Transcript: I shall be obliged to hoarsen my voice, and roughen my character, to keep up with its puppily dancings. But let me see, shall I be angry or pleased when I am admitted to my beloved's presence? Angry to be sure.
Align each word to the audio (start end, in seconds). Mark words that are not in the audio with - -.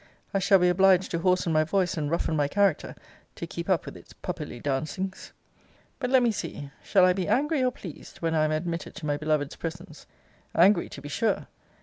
I 0.33 0.39
shall 0.39 0.57
be 0.57 0.67
obliged 0.67 1.11
to 1.11 1.19
hoarsen 1.19 1.53
my 1.53 1.63
voice, 1.63 1.95
and 1.95 2.09
roughen 2.09 2.35
my 2.35 2.47
character, 2.47 2.95
to 3.35 3.45
keep 3.45 3.69
up 3.69 3.85
with 3.85 3.95
its 3.95 4.13
puppily 4.13 4.59
dancings. 4.59 5.31
But 5.99 6.09
let 6.09 6.23
me 6.23 6.31
see, 6.31 6.71
shall 6.83 7.05
I 7.05 7.13
be 7.13 7.27
angry 7.27 7.63
or 7.63 7.69
pleased 7.71 8.17
when 8.17 8.33
I 8.33 8.43
am 8.45 8.51
admitted 8.51 8.95
to 8.95 9.05
my 9.05 9.15
beloved's 9.15 9.57
presence? 9.57 10.07
Angry 10.55 10.89
to 10.89 11.01
be 11.03 11.09
sure. 11.09 11.45